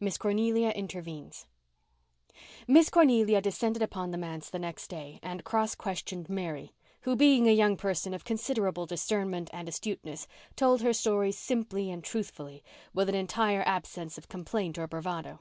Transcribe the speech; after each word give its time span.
MISS 0.00 0.16
CORNELIA 0.16 0.70
INTERVENES 0.70 1.44
Miss 2.66 2.88
Cornelia 2.88 3.42
descended 3.42 3.82
upon 3.82 4.10
the 4.10 4.16
manse 4.16 4.48
the 4.48 4.58
next 4.58 4.88
day 4.88 5.20
and 5.22 5.44
cross 5.44 5.74
questioned 5.74 6.30
Mary, 6.30 6.72
who, 7.02 7.14
being 7.14 7.46
a 7.46 7.52
young 7.52 7.76
person 7.76 8.14
of 8.14 8.24
considerable 8.24 8.86
discernment 8.86 9.50
and 9.52 9.68
astuteness, 9.68 10.26
told 10.56 10.80
her 10.80 10.94
story 10.94 11.30
simple 11.30 11.90
and 11.92 12.02
truthfully, 12.02 12.64
with 12.94 13.10
an 13.10 13.14
entire 13.14 13.62
absence 13.66 14.16
of 14.16 14.30
complaint 14.30 14.78
or 14.78 14.86
bravado. 14.86 15.40